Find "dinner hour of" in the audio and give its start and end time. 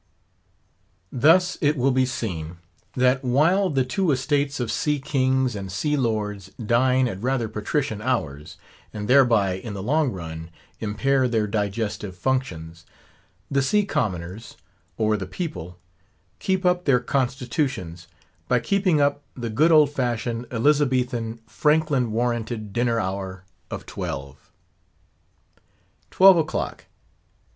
22.73-23.85